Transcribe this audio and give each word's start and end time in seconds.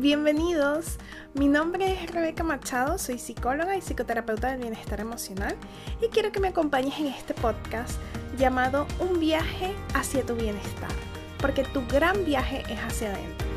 Bienvenidos. 0.00 0.96
Mi 1.34 1.48
nombre 1.48 1.92
es 1.92 2.12
Rebeca 2.12 2.44
Machado, 2.44 2.98
soy 2.98 3.18
psicóloga 3.18 3.76
y 3.76 3.80
psicoterapeuta 3.80 4.52
del 4.52 4.60
bienestar 4.60 5.00
emocional 5.00 5.56
y 6.00 6.06
quiero 6.06 6.30
que 6.30 6.38
me 6.38 6.46
acompañes 6.46 7.00
en 7.00 7.06
este 7.06 7.34
podcast 7.34 7.98
llamado 8.38 8.86
Un 9.00 9.18
viaje 9.18 9.74
hacia 9.94 10.24
tu 10.24 10.36
bienestar, 10.36 10.88
porque 11.40 11.64
tu 11.64 11.84
gran 11.88 12.24
viaje 12.24 12.62
es 12.72 12.78
hacia 12.78 13.12
adentro. 13.12 13.48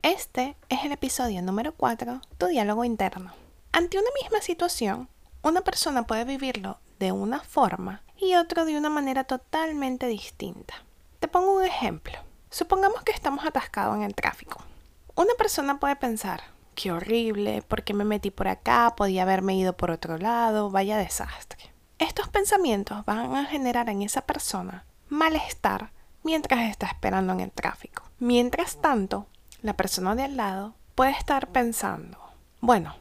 Este 0.00 0.56
es 0.70 0.84
el 0.86 0.92
episodio 0.92 1.42
número 1.42 1.72
4, 1.72 2.22
tu 2.38 2.46
diálogo 2.46 2.82
interno. 2.82 3.34
Ante 3.72 3.98
una 3.98 4.08
misma 4.22 4.40
situación, 4.40 5.10
una 5.42 5.60
persona 5.60 6.06
puede 6.06 6.24
vivirlo 6.24 6.78
de 6.98 7.12
una 7.12 7.40
forma 7.40 8.00
y 8.16 8.36
otro 8.36 8.64
de 8.64 8.78
una 8.78 8.88
manera 8.88 9.24
totalmente 9.24 10.06
distinta. 10.06 10.82
Te 11.20 11.28
pongo 11.28 11.54
un 11.54 11.64
ejemplo. 11.64 12.18
Supongamos 12.48 13.02
que 13.02 13.12
estamos 13.12 13.44
atascados 13.44 13.94
en 13.94 14.04
el 14.04 14.14
tráfico. 14.14 14.64
Una 15.14 15.34
persona 15.36 15.78
puede 15.78 15.94
pensar, 15.94 16.40
qué 16.74 16.92
horrible, 16.92 17.62
porque 17.68 17.92
me 17.92 18.04
metí 18.04 18.30
por 18.30 18.48
acá, 18.48 18.94
podía 18.96 19.22
haberme 19.22 19.54
ido 19.54 19.76
por 19.76 19.90
otro 19.90 20.16
lado, 20.16 20.70
vaya 20.70 20.96
desastre. 20.96 21.74
Estos 21.98 22.28
pensamientos 22.28 23.04
van 23.04 23.36
a 23.36 23.44
generar 23.44 23.90
en 23.90 24.00
esa 24.00 24.22
persona 24.22 24.86
malestar 25.10 25.92
mientras 26.22 26.70
está 26.70 26.86
esperando 26.86 27.34
en 27.34 27.40
el 27.40 27.52
tráfico. 27.52 28.02
Mientras 28.18 28.80
tanto, 28.80 29.26
la 29.60 29.74
persona 29.74 30.14
de 30.14 30.22
al 30.22 30.38
lado 30.38 30.74
puede 30.94 31.10
estar 31.10 31.48
pensando, 31.48 32.18
bueno, 32.62 32.96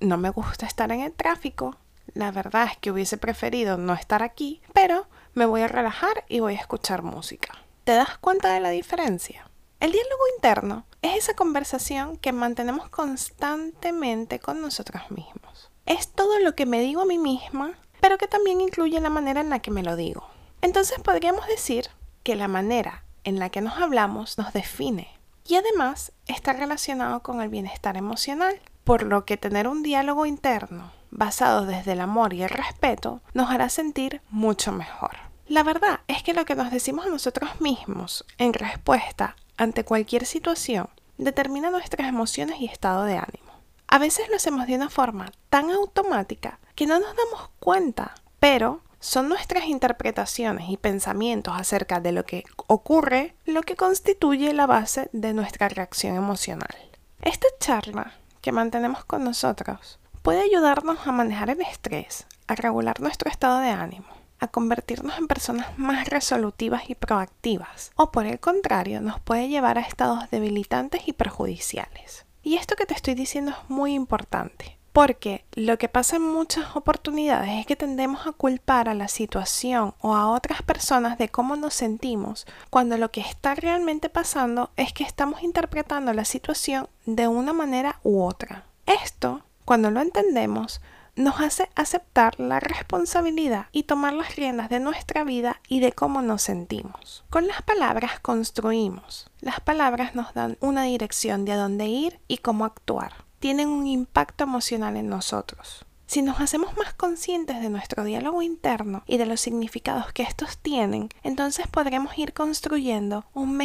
no 0.00 0.16
me 0.16 0.30
gusta 0.30 0.64
estar 0.64 0.90
en 0.90 1.00
el 1.00 1.12
tráfico, 1.12 1.76
la 2.14 2.30
verdad 2.30 2.68
es 2.72 2.78
que 2.78 2.90
hubiese 2.90 3.18
preferido 3.18 3.76
no 3.76 3.92
estar 3.92 4.22
aquí, 4.22 4.62
pero 4.72 5.06
me 5.34 5.46
voy 5.46 5.60
a 5.60 5.68
relajar 5.68 6.24
y 6.28 6.40
voy 6.40 6.54
a 6.54 6.60
escuchar 6.60 7.02
música. 7.02 7.54
¿Te 7.88 7.94
das 7.94 8.18
cuenta 8.18 8.52
de 8.52 8.60
la 8.60 8.68
diferencia? 8.68 9.50
El 9.80 9.92
diálogo 9.92 10.22
interno 10.36 10.84
es 11.00 11.16
esa 11.16 11.32
conversación 11.32 12.18
que 12.18 12.32
mantenemos 12.32 12.90
constantemente 12.90 14.40
con 14.40 14.60
nosotros 14.60 15.10
mismos. 15.10 15.70
Es 15.86 16.12
todo 16.12 16.38
lo 16.40 16.54
que 16.54 16.66
me 16.66 16.82
digo 16.82 17.00
a 17.00 17.06
mí 17.06 17.16
misma, 17.16 17.78
pero 18.02 18.18
que 18.18 18.28
también 18.28 18.60
incluye 18.60 19.00
la 19.00 19.08
manera 19.08 19.40
en 19.40 19.48
la 19.48 19.60
que 19.60 19.70
me 19.70 19.82
lo 19.82 19.96
digo. 19.96 20.28
Entonces 20.60 20.98
podríamos 20.98 21.46
decir 21.46 21.86
que 22.24 22.36
la 22.36 22.46
manera 22.46 23.04
en 23.24 23.38
la 23.38 23.48
que 23.48 23.62
nos 23.62 23.78
hablamos 23.78 24.36
nos 24.36 24.52
define 24.52 25.08
y 25.46 25.54
además 25.54 26.12
está 26.26 26.52
relacionado 26.52 27.22
con 27.22 27.40
el 27.40 27.48
bienestar 27.48 27.96
emocional, 27.96 28.60
por 28.84 29.02
lo 29.02 29.24
que 29.24 29.38
tener 29.38 29.66
un 29.66 29.82
diálogo 29.82 30.26
interno 30.26 30.92
basado 31.10 31.64
desde 31.64 31.92
el 31.92 32.02
amor 32.02 32.34
y 32.34 32.42
el 32.42 32.50
respeto 32.50 33.22
nos 33.32 33.48
hará 33.48 33.70
sentir 33.70 34.20
mucho 34.28 34.72
mejor. 34.72 35.27
La 35.48 35.62
verdad 35.62 36.00
es 36.08 36.22
que 36.22 36.34
lo 36.34 36.44
que 36.44 36.54
nos 36.54 36.70
decimos 36.70 37.06
a 37.06 37.08
nosotros 37.08 37.58
mismos 37.58 38.26
en 38.36 38.52
respuesta 38.52 39.34
ante 39.56 39.82
cualquier 39.82 40.26
situación 40.26 40.90
determina 41.16 41.70
nuestras 41.70 42.06
emociones 42.06 42.60
y 42.60 42.66
estado 42.66 43.04
de 43.04 43.16
ánimo. 43.16 43.52
A 43.86 43.98
veces 43.98 44.28
lo 44.28 44.36
hacemos 44.36 44.66
de 44.66 44.74
una 44.74 44.90
forma 44.90 45.32
tan 45.48 45.70
automática 45.70 46.58
que 46.74 46.86
no 46.86 47.00
nos 47.00 47.16
damos 47.16 47.48
cuenta, 47.60 48.14
pero 48.38 48.82
son 49.00 49.30
nuestras 49.30 49.64
interpretaciones 49.64 50.68
y 50.68 50.76
pensamientos 50.76 51.54
acerca 51.56 51.98
de 51.98 52.12
lo 52.12 52.26
que 52.26 52.44
ocurre 52.66 53.34
lo 53.46 53.62
que 53.62 53.74
constituye 53.74 54.52
la 54.52 54.66
base 54.66 55.08
de 55.14 55.32
nuestra 55.32 55.70
reacción 55.70 56.14
emocional. 56.14 56.76
Esta 57.22 57.46
charla 57.58 58.12
que 58.42 58.52
mantenemos 58.52 59.02
con 59.06 59.24
nosotros 59.24 59.98
puede 60.20 60.42
ayudarnos 60.42 61.06
a 61.06 61.12
manejar 61.12 61.48
el 61.48 61.62
estrés, 61.62 62.26
a 62.48 62.54
regular 62.54 63.00
nuestro 63.00 63.30
estado 63.30 63.60
de 63.60 63.70
ánimo, 63.70 64.17
a 64.40 64.48
convertirnos 64.48 65.18
en 65.18 65.26
personas 65.26 65.78
más 65.78 66.08
resolutivas 66.08 66.90
y 66.90 66.94
proactivas, 66.94 67.92
o 67.96 68.10
por 68.10 68.26
el 68.26 68.40
contrario, 68.40 69.00
nos 69.00 69.20
puede 69.20 69.48
llevar 69.48 69.78
a 69.78 69.82
estados 69.82 70.30
debilitantes 70.30 71.06
y 71.06 71.12
perjudiciales. 71.12 72.24
Y 72.42 72.56
esto 72.56 72.76
que 72.76 72.86
te 72.86 72.94
estoy 72.94 73.14
diciendo 73.14 73.50
es 73.50 73.70
muy 73.70 73.94
importante, 73.94 74.78
porque 74.92 75.44
lo 75.52 75.78
que 75.78 75.88
pasa 75.88 76.16
en 76.16 76.22
muchas 76.22 76.74
oportunidades 76.74 77.50
es 77.50 77.66
que 77.66 77.76
tendemos 77.76 78.26
a 78.26 78.32
culpar 78.32 78.88
a 78.88 78.94
la 78.94 79.08
situación 79.08 79.94
o 80.00 80.14
a 80.14 80.28
otras 80.28 80.62
personas 80.62 81.18
de 81.18 81.28
cómo 81.28 81.56
nos 81.56 81.74
sentimos, 81.74 82.46
cuando 82.70 82.96
lo 82.96 83.10
que 83.10 83.20
está 83.20 83.54
realmente 83.54 84.08
pasando 84.08 84.70
es 84.76 84.92
que 84.92 85.04
estamos 85.04 85.42
interpretando 85.42 86.12
la 86.12 86.24
situación 86.24 86.88
de 87.06 87.28
una 87.28 87.52
manera 87.52 88.00
u 88.02 88.22
otra. 88.22 88.64
Esto 88.86 89.42
cuando 89.64 89.90
lo 89.90 90.00
entendemos, 90.00 90.80
nos 91.18 91.40
hace 91.40 91.68
aceptar 91.74 92.38
la 92.38 92.60
responsabilidad 92.60 93.66
y 93.72 93.82
tomar 93.82 94.14
las 94.14 94.36
riendas 94.36 94.68
de 94.68 94.78
nuestra 94.78 95.24
vida 95.24 95.60
y 95.68 95.80
de 95.80 95.92
cómo 95.92 96.22
nos 96.22 96.42
sentimos. 96.42 97.24
Con 97.28 97.48
las 97.48 97.60
palabras 97.62 98.20
construimos. 98.20 99.28
Las 99.40 99.60
palabras 99.60 100.14
nos 100.14 100.32
dan 100.32 100.56
una 100.60 100.84
dirección 100.84 101.44
de 101.44 101.52
a 101.52 101.56
dónde 101.56 101.86
ir 101.86 102.20
y 102.28 102.38
cómo 102.38 102.64
actuar. 102.64 103.24
Tienen 103.40 103.68
un 103.68 103.86
impacto 103.86 104.44
emocional 104.44 104.96
en 104.96 105.08
nosotros. 105.08 105.84
Si 106.06 106.22
nos 106.22 106.40
hacemos 106.40 106.76
más 106.76 106.94
conscientes 106.94 107.60
de 107.60 107.68
nuestro 107.68 108.04
diálogo 108.04 108.40
interno 108.40 109.02
y 109.06 109.18
de 109.18 109.26
los 109.26 109.40
significados 109.40 110.12
que 110.12 110.22
estos 110.22 110.56
tienen, 110.56 111.10
entonces 111.22 111.66
podremos 111.66 112.16
ir 112.16 112.32
construyendo 112.32 113.26
un 113.34 113.56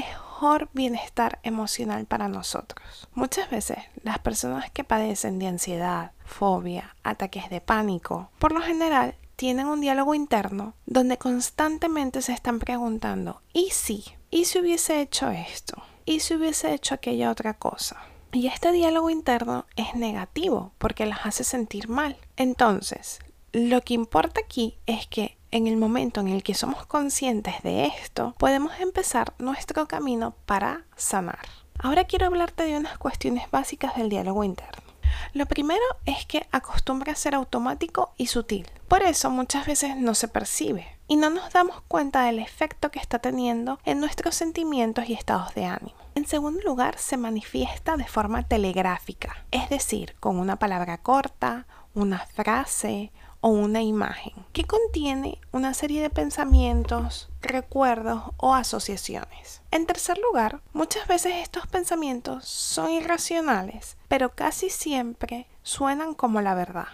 mejor 0.44 0.68
bienestar 0.74 1.40
emocional 1.44 2.06
para 2.06 2.28
nosotros. 2.28 3.08
Muchas 3.14 3.50
veces 3.50 3.78
las 4.04 4.20
personas 4.20 4.70
que 4.72 4.84
padecen 4.84 5.40
de 5.40 5.48
ansiedad, 5.48 6.12
fobia, 6.26 6.98
ataques 7.02 7.50
de 7.50 7.62
pánico, 7.62 8.30
por 8.40 8.52
lo 8.52 8.59
general 8.59 9.16
tienen 9.38 9.68
un 9.68 9.80
diálogo 9.80 10.14
interno 10.16 10.74
donde 10.86 11.18
constantemente 11.18 12.22
se 12.22 12.34
están 12.34 12.59
preguntando, 12.59 13.42
¿y 13.54 13.70
si? 13.70 14.04
¿Y 14.31 14.44
si 14.44 14.59
hubiese 14.59 15.00
hecho 15.00 15.30
esto? 15.30 15.81
¿Y 16.04 16.20
si 16.20 16.36
hubiese 16.36 16.74
hecho 16.74 16.94
aquella 16.94 17.31
otra 17.31 17.54
cosa? 17.54 18.02
Y 18.34 18.48
este 18.48 18.74
diálogo 18.74 19.10
interno 19.10 19.66
es 19.78 19.96
negativo 19.96 20.74
porque 20.78 21.06
las 21.06 21.25
hace 21.25 21.46
sentir 21.46 21.88
mal. 21.88 22.18
Entonces, 22.36 23.20
lo 23.54 23.80
que 23.80 23.94
importa 23.94 24.42
aquí 24.42 24.78
es 24.88 25.08
que 25.08 25.38
en 25.53 25.68
el 25.68 25.78
momento 25.78 26.19
en 26.19 26.30
el 26.30 26.41
que 26.41 26.56
somos 26.56 26.88
conscientes 26.88 27.62
de 27.62 27.86
esto, 27.86 28.34
podemos 28.40 28.72
empezar 28.80 29.34
nuestro 29.38 29.88
camino 29.88 30.34
para 30.47 30.86
sanar. 30.96 31.47
Ahora 31.78 32.06
quiero 32.06 32.25
hablarte 32.25 32.64
de 32.64 32.75
unas 32.75 32.97
cuestiones 32.97 33.50
básicas 33.52 33.96
del 33.96 34.09
diálogo 34.09 34.44
interno. 34.44 34.81
Lo 35.34 35.46
primero 35.46 35.84
es 36.06 36.25
que 36.25 36.47
acostumbra 36.52 37.12
a 37.12 37.16
ser 37.16 37.36
automático 37.36 38.16
y 38.18 38.28
sutil. 38.28 38.66
Por 38.88 39.03
eso 39.03 39.30
muchas 39.30 39.68
veces 39.68 39.96
no 39.96 40.16
se 40.16 40.28
percibe 40.28 40.88
y 41.08 41.18
no 41.18 41.30
nos 41.30 41.53
damos 41.53 41.81
cuenta 41.88 42.24
del 42.24 42.40
efecto 42.40 42.90
que 42.90 42.97
está 42.97 43.19
teniendo 43.19 43.78
en 43.86 44.00
nuestros 44.00 44.34
sentimientos 44.34 45.08
y 45.08 45.13
estados 45.13 45.53
de 45.53 45.66
ánimo. 45.66 45.94
En 46.16 46.25
segundo 46.25 46.62
lugar, 46.62 46.97
se 46.97 47.16
manifiesta 47.16 47.96
de 47.96 48.08
forma 48.08 48.42
telegráfica, 48.42 49.46
es 49.52 49.69
decir, 49.69 50.16
con 50.19 50.40
una 50.40 50.56
palabra 50.56 50.97
corta, 50.97 51.68
una 51.94 52.25
frase 52.25 53.12
o 53.44 53.50
una 53.50 53.81
imagen 53.81 54.31
que 54.54 54.64
contiene 54.64 55.38
una 55.52 55.74
serie 55.74 56.02
de 56.02 56.09
pensamientos, 56.09 57.30
recuerdos 57.42 58.24
o 58.38 58.56
asociaciones. 58.56 59.62
En 59.70 59.86
tercer 59.86 60.18
lugar, 60.18 60.62
muchas 60.72 61.06
veces 61.09 61.34
estos 61.36 61.68
pensamientos 61.68 62.46
son 62.46 62.90
irracionales, 62.90 63.98
pero 64.08 64.34
casi 64.34 64.70
siempre 64.70 65.46
suenan 65.62 66.14
como 66.14 66.40
la 66.40 66.56
verdad. 66.56 66.88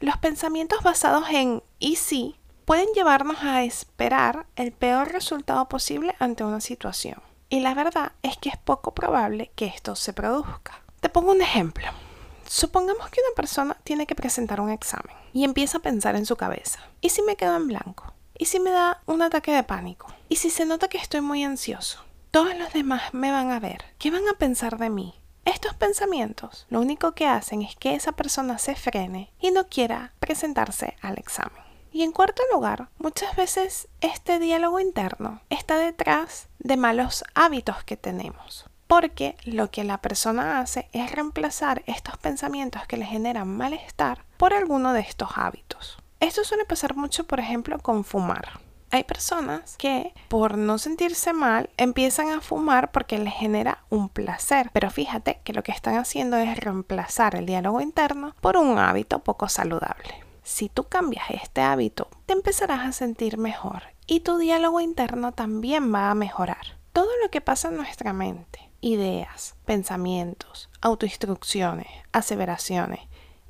Los 0.00 0.16
pensamientos 0.16 0.82
basados 0.82 1.28
en 1.30 1.62
y 1.78 1.94
si 1.94 2.34
pueden 2.64 2.88
llevarnos 2.94 3.44
a 3.44 3.62
esperar 3.62 4.46
el 4.56 4.72
peor 4.72 5.12
resultado 5.12 5.68
posible 5.68 6.16
ante 6.18 6.42
una 6.42 6.60
situación. 6.60 7.22
Y 7.48 7.60
la 7.60 7.74
verdad 7.74 8.10
es 8.22 8.36
que 8.38 8.48
es 8.48 8.56
poco 8.56 8.92
probable 8.92 9.52
que 9.54 9.66
esto 9.66 9.94
se 9.94 10.12
produzca. 10.12 10.82
Te 11.00 11.08
pongo 11.08 11.30
un 11.30 11.42
ejemplo. 11.42 11.86
Supongamos 12.54 13.08
que 13.08 13.22
una 13.26 13.34
persona 13.34 13.78
tiene 13.82 14.06
que 14.06 14.14
presentar 14.14 14.60
un 14.60 14.68
examen 14.68 15.16
y 15.32 15.44
empieza 15.44 15.78
a 15.78 15.80
pensar 15.80 16.16
en 16.16 16.26
su 16.26 16.36
cabeza. 16.36 16.80
¿Y 17.00 17.08
si 17.08 17.22
me 17.22 17.34
quedo 17.34 17.56
en 17.56 17.66
blanco? 17.66 18.12
¿Y 18.36 18.44
si 18.44 18.60
me 18.60 18.70
da 18.70 19.00
un 19.06 19.22
ataque 19.22 19.52
de 19.52 19.62
pánico? 19.62 20.08
¿Y 20.28 20.36
si 20.36 20.50
se 20.50 20.66
nota 20.66 20.88
que 20.88 20.98
estoy 20.98 21.22
muy 21.22 21.44
ansioso? 21.44 22.04
Todos 22.30 22.54
los 22.58 22.70
demás 22.74 23.14
me 23.14 23.32
van 23.32 23.52
a 23.52 23.58
ver. 23.58 23.86
¿Qué 23.98 24.10
van 24.10 24.28
a 24.28 24.36
pensar 24.36 24.76
de 24.76 24.90
mí? 24.90 25.14
Estos 25.46 25.72
pensamientos 25.72 26.66
lo 26.68 26.82
único 26.82 27.12
que 27.12 27.26
hacen 27.26 27.62
es 27.62 27.74
que 27.74 27.94
esa 27.94 28.12
persona 28.12 28.58
se 28.58 28.74
frene 28.74 29.32
y 29.40 29.50
no 29.50 29.68
quiera 29.68 30.12
presentarse 30.20 30.98
al 31.00 31.16
examen. 31.16 31.64
Y 31.90 32.02
en 32.02 32.12
cuarto 32.12 32.42
lugar, 32.52 32.90
muchas 32.98 33.34
veces 33.34 33.88
este 34.02 34.38
diálogo 34.38 34.78
interno 34.78 35.40
está 35.48 35.78
detrás 35.78 36.48
de 36.58 36.76
malos 36.76 37.24
hábitos 37.32 37.82
que 37.84 37.96
tenemos. 37.96 38.66
Porque 38.92 39.36
lo 39.44 39.70
que 39.70 39.84
la 39.84 40.02
persona 40.02 40.60
hace 40.60 40.86
es 40.92 41.10
reemplazar 41.12 41.82
estos 41.86 42.18
pensamientos 42.18 42.86
que 42.86 42.98
le 42.98 43.06
generan 43.06 43.48
malestar 43.48 44.26
por 44.36 44.52
alguno 44.52 44.92
de 44.92 45.00
estos 45.00 45.30
hábitos. 45.36 45.96
Esto 46.20 46.44
suele 46.44 46.66
pasar 46.66 46.94
mucho, 46.94 47.26
por 47.26 47.40
ejemplo, 47.40 47.78
con 47.78 48.04
fumar. 48.04 48.60
Hay 48.90 49.04
personas 49.04 49.78
que 49.78 50.12
por 50.28 50.58
no 50.58 50.76
sentirse 50.76 51.32
mal 51.32 51.70
empiezan 51.78 52.32
a 52.32 52.42
fumar 52.42 52.92
porque 52.92 53.16
les 53.16 53.32
genera 53.32 53.82
un 53.88 54.10
placer, 54.10 54.68
pero 54.74 54.90
fíjate 54.90 55.40
que 55.42 55.54
lo 55.54 55.62
que 55.62 55.72
están 55.72 55.96
haciendo 55.96 56.36
es 56.36 56.54
reemplazar 56.58 57.34
el 57.34 57.46
diálogo 57.46 57.80
interno 57.80 58.34
por 58.42 58.58
un 58.58 58.78
hábito 58.78 59.20
poco 59.20 59.48
saludable. 59.48 60.22
Si 60.42 60.68
tú 60.68 60.84
cambias 60.84 61.30
este 61.30 61.62
hábito, 61.62 62.10
te 62.26 62.34
empezarás 62.34 62.80
a 62.80 62.92
sentir 62.92 63.38
mejor 63.38 63.84
y 64.06 64.20
tu 64.20 64.36
diálogo 64.36 64.80
interno 64.80 65.32
también 65.32 65.94
va 65.94 66.10
a 66.10 66.14
mejorar. 66.14 66.76
Todo 66.92 67.08
lo 67.22 67.30
que 67.30 67.40
pasa 67.40 67.68
en 67.68 67.78
nuestra 67.78 68.12
mente, 68.12 68.71
ideas, 68.82 69.54
pensamientos, 69.64 70.68
autoinstrucciones, 70.82 71.86
aseveraciones, 72.12 73.00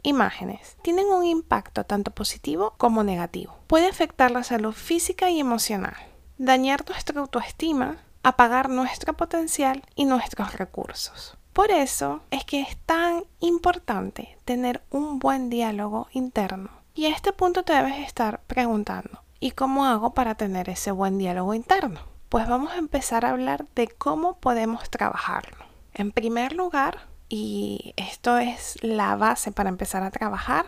imágenes, 0.05 0.77
tienen 0.83 1.07
un 1.07 1.25
impacto 1.25 1.85
tanto 1.85 2.13
positivo 2.13 2.75
como 2.77 3.03
negativo. 3.03 3.57
Puede 3.67 3.89
afectar 3.89 4.31
la 4.31 4.45
salud 4.45 4.73
física 4.73 5.31
y 5.31 5.41
emocional, 5.41 5.97
dañar 6.39 6.85
nuestra 6.89 7.21
autoestima, 7.21 7.97
apagar 8.23 8.69
nuestro 8.69 9.15
potencial 9.15 9.83
y 9.97 10.05
nuestros 10.05 10.53
recursos. 10.55 11.37
Por 11.53 11.71
eso 11.71 12.23
es 12.31 12.45
que 12.45 12.61
es 12.61 12.77
tan 12.87 13.25
importante 13.41 14.39
tener 14.45 14.83
un 14.91 15.19
buen 15.19 15.51
diálogo 15.51 16.09
interno. 16.13 16.71
Y 16.95 17.07
a 17.07 17.11
este 17.11 17.33
punto 17.33 17.63
te 17.63 17.73
debes 17.73 17.99
estar 18.07 18.43
preguntando, 18.47 19.23
¿y 19.41 19.53
cómo 19.53 19.87
hago 19.87 20.15
para 20.15 20.35
tener 20.35 20.69
ese 20.69 20.93
buen 20.93 21.19
diálogo 21.19 21.55
interno? 21.55 22.12
Pues 22.33 22.49
vamos 22.49 22.73
a 22.73 22.79
empezar 22.79 23.27
a 23.27 23.29
hablar 23.29 23.67
de 23.75 23.89
cómo 23.89 24.39
podemos 24.39 24.89
trabajarlo. 24.89 25.67
En 25.93 26.13
primer 26.13 26.55
lugar, 26.55 27.01
y 27.29 27.93
esto 27.99 28.39
es 28.39 28.79
la 28.81 29.17
base 29.17 29.53
para 29.53 29.69
empezar 29.69 30.03
a 30.03 30.11
trabajar, 30.11 30.65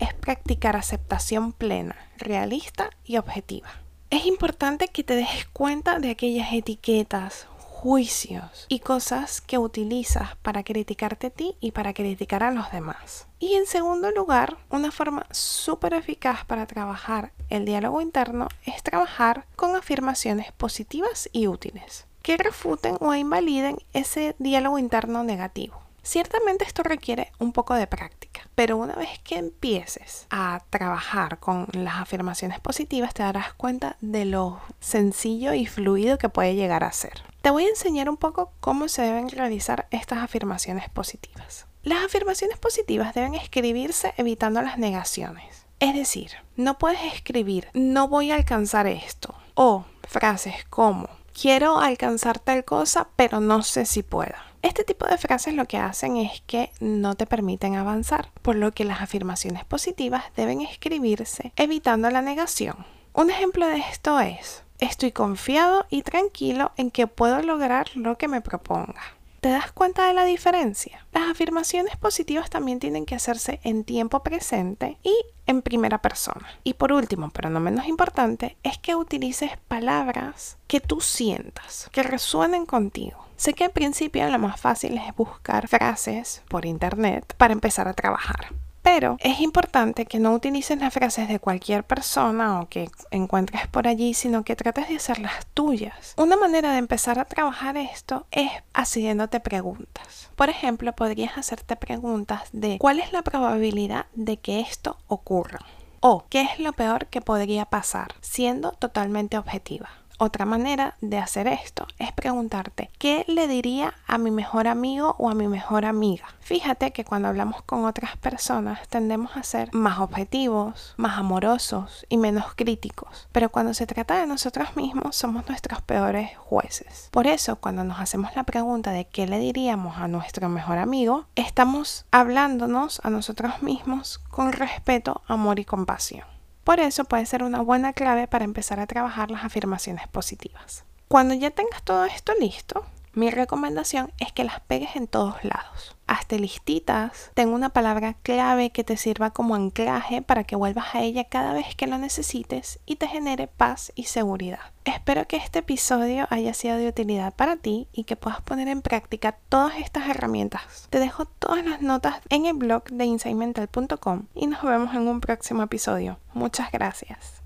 es 0.00 0.12
practicar 0.14 0.74
aceptación 0.74 1.52
plena, 1.52 1.94
realista 2.18 2.90
y 3.04 3.18
objetiva. 3.18 3.68
Es 4.10 4.26
importante 4.26 4.88
que 4.88 5.04
te 5.04 5.14
des 5.14 5.46
cuenta 5.52 6.00
de 6.00 6.10
aquellas 6.10 6.52
etiquetas, 6.52 7.46
juicios 7.76 8.64
y 8.68 8.80
cosas 8.80 9.42
que 9.42 9.58
utilizas 9.58 10.34
para 10.36 10.64
criticarte 10.64 11.26
a 11.26 11.30
ti 11.30 11.56
y 11.60 11.72
para 11.72 11.92
criticar 11.92 12.42
a 12.42 12.50
los 12.50 12.72
demás. 12.72 13.28
Y 13.38 13.52
en 13.52 13.66
segundo 13.66 14.10
lugar, 14.10 14.56
una 14.70 14.90
forma 14.90 15.26
súper 15.30 15.92
eficaz 15.92 16.46
para 16.46 16.66
trabajar 16.66 17.32
el 17.50 17.66
diálogo 17.66 18.00
interno 18.00 18.48
es 18.64 18.82
trabajar 18.82 19.44
con 19.56 19.76
afirmaciones 19.76 20.52
positivas 20.52 21.28
y 21.32 21.48
útiles 21.48 22.06
que 22.22 22.38
refuten 22.38 22.96
o 23.00 23.14
invaliden 23.14 23.76
ese 23.92 24.34
diálogo 24.38 24.78
interno 24.78 25.22
negativo. 25.22 25.80
Ciertamente 26.02 26.64
esto 26.64 26.82
requiere 26.82 27.30
un 27.38 27.52
poco 27.52 27.74
de 27.74 27.86
práctica, 27.86 28.48
pero 28.54 28.76
una 28.78 28.94
vez 28.94 29.18
que 29.22 29.36
empieces 29.36 30.26
a 30.30 30.62
trabajar 30.70 31.40
con 31.40 31.66
las 31.72 31.96
afirmaciones 31.96 32.58
positivas 32.60 33.12
te 33.12 33.22
darás 33.22 33.52
cuenta 33.54 33.96
de 34.00 34.24
lo 34.24 34.60
sencillo 34.80 35.52
y 35.52 35.66
fluido 35.66 36.16
que 36.16 36.28
puede 36.28 36.54
llegar 36.54 36.84
a 36.84 36.92
ser. 36.92 37.22
Te 37.46 37.52
voy 37.52 37.66
a 37.66 37.68
enseñar 37.68 38.10
un 38.10 38.16
poco 38.16 38.50
cómo 38.58 38.88
se 38.88 39.02
deben 39.02 39.28
realizar 39.28 39.86
estas 39.92 40.18
afirmaciones 40.18 40.90
positivas. 40.90 41.68
Las 41.84 42.04
afirmaciones 42.04 42.58
positivas 42.58 43.14
deben 43.14 43.36
escribirse 43.36 44.12
evitando 44.16 44.60
las 44.62 44.78
negaciones. 44.78 45.64
Es 45.78 45.94
decir, 45.94 46.32
no 46.56 46.76
puedes 46.76 47.04
escribir 47.14 47.68
no 47.72 48.08
voy 48.08 48.32
a 48.32 48.34
alcanzar 48.34 48.88
esto 48.88 49.32
o 49.54 49.84
frases 50.08 50.64
como 50.70 51.08
quiero 51.40 51.78
alcanzar 51.78 52.40
tal 52.40 52.64
cosa 52.64 53.10
pero 53.14 53.38
no 53.38 53.62
sé 53.62 53.86
si 53.86 54.02
pueda. 54.02 54.44
Este 54.62 54.82
tipo 54.82 55.06
de 55.06 55.16
frases 55.16 55.54
lo 55.54 55.66
que 55.66 55.78
hacen 55.78 56.16
es 56.16 56.42
que 56.48 56.72
no 56.80 57.14
te 57.14 57.26
permiten 57.26 57.76
avanzar, 57.76 58.32
por 58.42 58.56
lo 58.56 58.72
que 58.72 58.84
las 58.84 59.02
afirmaciones 59.02 59.64
positivas 59.64 60.24
deben 60.34 60.62
escribirse 60.62 61.52
evitando 61.54 62.10
la 62.10 62.22
negación. 62.22 62.84
Un 63.12 63.30
ejemplo 63.30 63.68
de 63.68 63.78
esto 63.78 64.18
es, 64.18 64.64
estoy 64.78 65.12
confiado 65.12 65.86
y 65.90 66.02
tranquilo 66.02 66.72
en 66.76 66.90
que 66.90 67.06
puedo 67.06 67.42
lograr 67.42 67.88
lo 67.96 68.18
que 68.18 68.28
me 68.28 68.40
proponga. 68.40 69.00
¿Te 69.40 69.50
das 69.50 69.70
cuenta 69.70 70.08
de 70.08 70.14
la 70.14 70.24
diferencia? 70.24 71.06
Las 71.12 71.30
afirmaciones 71.30 71.96
positivas 71.96 72.50
también 72.50 72.80
tienen 72.80 73.06
que 73.06 73.14
hacerse 73.14 73.60
en 73.62 73.84
tiempo 73.84 74.22
presente 74.22 74.98
y 75.04 75.14
en 75.46 75.62
primera 75.62 76.02
persona. 76.02 76.48
Y 76.64 76.74
por 76.74 76.92
último, 76.92 77.30
pero 77.30 77.48
no 77.48 77.60
menos 77.60 77.86
importante, 77.86 78.56
es 78.64 78.78
que 78.78 78.96
utilices 78.96 79.52
palabras 79.68 80.58
que 80.66 80.80
tú 80.80 81.00
sientas, 81.00 81.88
que 81.92 82.02
resuenen 82.02 82.66
contigo. 82.66 83.24
Sé 83.36 83.54
que 83.54 83.64
al 83.64 83.70
principio 83.70 84.28
lo 84.30 84.38
más 84.38 84.60
fácil 84.60 84.98
es 84.98 85.14
buscar 85.14 85.68
frases 85.68 86.42
por 86.48 86.64
internet 86.64 87.34
para 87.36 87.52
empezar 87.52 87.86
a 87.86 87.94
trabajar. 87.94 88.48
Pero 88.86 89.16
es 89.18 89.40
importante 89.40 90.06
que 90.06 90.20
no 90.20 90.32
utilices 90.32 90.78
las 90.78 90.94
frases 90.94 91.26
de 91.26 91.40
cualquier 91.40 91.82
persona 91.82 92.60
o 92.60 92.68
que 92.68 92.88
encuentres 93.10 93.66
por 93.66 93.88
allí, 93.88 94.14
sino 94.14 94.44
que 94.44 94.54
trates 94.54 94.88
de 94.88 94.94
hacerlas 94.94 95.44
tuyas. 95.54 96.14
Una 96.16 96.36
manera 96.36 96.70
de 96.70 96.78
empezar 96.78 97.18
a 97.18 97.24
trabajar 97.24 97.76
esto 97.76 98.28
es 98.30 98.48
haciéndote 98.74 99.40
preguntas. 99.40 100.30
Por 100.36 100.50
ejemplo, 100.50 100.94
podrías 100.94 101.36
hacerte 101.36 101.74
preguntas 101.74 102.42
de 102.52 102.78
cuál 102.78 103.00
es 103.00 103.12
la 103.12 103.22
probabilidad 103.22 104.06
de 104.14 104.36
que 104.36 104.60
esto 104.60 104.98
ocurra 105.08 105.58
o 105.98 106.26
qué 106.30 106.42
es 106.42 106.60
lo 106.60 106.72
peor 106.72 107.06
que 107.06 107.20
podría 107.20 107.64
pasar, 107.64 108.14
siendo 108.20 108.70
totalmente 108.70 109.36
objetiva. 109.36 109.90
Otra 110.18 110.46
manera 110.46 110.96
de 111.02 111.18
hacer 111.18 111.46
esto 111.46 111.86
es 111.98 112.10
preguntarte, 112.12 112.88
¿qué 112.98 113.26
le 113.28 113.46
diría 113.48 113.92
a 114.06 114.16
mi 114.16 114.30
mejor 114.30 114.66
amigo 114.66 115.14
o 115.18 115.28
a 115.28 115.34
mi 115.34 115.46
mejor 115.46 115.84
amiga? 115.84 116.24
Fíjate 116.40 116.92
que 116.92 117.04
cuando 117.04 117.28
hablamos 117.28 117.62
con 117.62 117.84
otras 117.84 118.16
personas 118.16 118.88
tendemos 118.88 119.36
a 119.36 119.42
ser 119.42 119.68
más 119.74 119.98
objetivos, 119.98 120.94
más 120.96 121.18
amorosos 121.18 122.06
y 122.08 122.16
menos 122.16 122.54
críticos, 122.54 123.28
pero 123.30 123.50
cuando 123.50 123.74
se 123.74 123.86
trata 123.86 124.18
de 124.18 124.26
nosotros 124.26 124.74
mismos 124.74 125.16
somos 125.16 125.46
nuestros 125.48 125.82
peores 125.82 126.30
jueces. 126.38 127.08
Por 127.10 127.26
eso, 127.26 127.56
cuando 127.56 127.84
nos 127.84 128.00
hacemos 128.00 128.34
la 128.34 128.44
pregunta 128.44 128.92
de 128.92 129.04
qué 129.06 129.26
le 129.26 129.38
diríamos 129.38 129.98
a 129.98 130.08
nuestro 130.08 130.48
mejor 130.48 130.78
amigo, 130.78 131.26
estamos 131.34 132.06
hablándonos 132.10 133.00
a 133.04 133.10
nosotros 133.10 133.60
mismos 133.60 134.18
con 134.30 134.52
respeto, 134.52 135.20
amor 135.26 135.58
y 135.58 135.66
compasión. 135.66 136.35
Por 136.66 136.80
eso 136.80 137.04
puede 137.04 137.26
ser 137.26 137.44
una 137.44 137.60
buena 137.60 137.92
clave 137.92 138.26
para 138.26 138.44
empezar 138.44 138.80
a 138.80 138.88
trabajar 138.88 139.30
las 139.30 139.44
afirmaciones 139.44 140.08
positivas. 140.08 140.82
Cuando 141.06 141.32
ya 141.32 141.52
tengas 141.52 141.84
todo 141.84 142.04
esto 142.06 142.32
listo, 142.40 142.84
mi 143.16 143.30
recomendación 143.30 144.12
es 144.20 144.30
que 144.30 144.44
las 144.44 144.60
pegues 144.60 144.94
en 144.94 145.08
todos 145.08 145.42
lados 145.42 145.96
hazte 146.06 146.38
listitas, 146.38 147.30
ten 147.34 147.48
una 147.48 147.70
palabra 147.70 148.14
clave 148.22 148.70
que 148.70 148.84
te 148.84 148.96
sirva 148.96 149.30
como 149.30 149.54
anclaje 149.54 150.22
para 150.22 150.44
que 150.44 150.56
vuelvas 150.56 150.94
a 150.94 151.02
ella 151.02 151.24
cada 151.24 151.52
vez 151.52 151.74
que 151.74 151.86
lo 151.86 151.98
necesites 151.98 152.78
y 152.86 152.96
te 152.96 153.08
genere 153.08 153.48
paz 153.48 153.92
y 153.94 154.04
seguridad. 154.04 154.60
Espero 154.84 155.26
que 155.26 155.36
este 155.36 155.60
episodio 155.60 156.26
haya 156.30 156.54
sido 156.54 156.76
de 156.76 156.88
utilidad 156.88 157.34
para 157.34 157.56
ti 157.56 157.88
y 157.92 158.04
que 158.04 158.16
puedas 158.16 158.40
poner 158.42 158.68
en 158.68 158.82
práctica 158.82 159.38
todas 159.48 159.76
estas 159.78 160.08
herramientas. 160.08 160.86
Te 160.90 161.00
dejo 161.00 161.24
todas 161.24 161.64
las 161.64 161.82
notas 161.82 162.20
en 162.28 162.46
el 162.46 162.54
blog 162.54 162.84
de 162.84 163.04
insightmental.com 163.04 164.26
y 164.34 164.46
nos 164.46 164.62
vemos 164.62 164.94
en 164.94 165.08
un 165.08 165.20
próximo 165.20 165.62
episodio. 165.62 166.18
Muchas 166.34 166.70
gracias. 166.70 167.45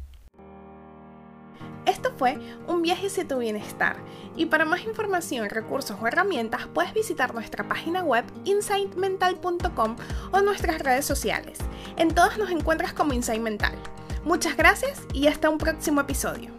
Esto 1.87 2.13
fue 2.17 2.39
un 2.67 2.83
viaje 2.83 3.07
hacia 3.07 3.27
tu 3.27 3.39
bienestar 3.39 3.97
y 4.37 4.47
para 4.47 4.65
más 4.65 4.85
información, 4.85 5.49
recursos 5.49 5.97
o 6.01 6.07
herramientas 6.07 6.67
puedes 6.73 6.93
visitar 6.95 7.35
nuestra 7.35 7.69
página 7.69 8.03
web 8.03 8.25
insightmental.com 8.45 9.97
o 10.33 10.41
nuestras 10.41 10.79
redes 10.81 11.05
sociales. 11.05 11.59
En 11.97 12.15
todas 12.15 12.39
nos 12.39 12.51
encuentras 12.51 12.93
como 12.93 13.13
Insight 13.13 13.41
Mental. 13.41 13.75
Muchas 14.25 14.57
gracias 14.57 15.03
y 15.13 15.27
hasta 15.27 15.49
un 15.49 15.59
próximo 15.59 16.03
episodio. 16.03 16.51